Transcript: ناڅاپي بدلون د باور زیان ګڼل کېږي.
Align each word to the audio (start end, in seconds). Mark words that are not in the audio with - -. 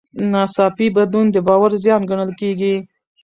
ناڅاپي 0.31 0.87
بدلون 0.95 1.27
د 1.31 1.37
باور 1.47 1.71
زیان 1.83 2.01
ګڼل 2.09 2.31
کېږي. 2.39 2.75